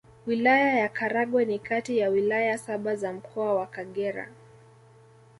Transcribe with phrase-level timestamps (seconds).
[0.27, 4.29] Wilaya ya Karagwe ni kati ya Wilaya saba za Mkoa wa Kagera